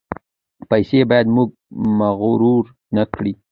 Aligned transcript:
پیسې 0.69 0.99
باید 1.09 1.27
موږ 1.35 1.49
مغرور 1.99 2.63
نکړي. 2.97 3.33